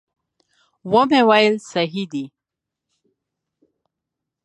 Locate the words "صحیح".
1.71-2.05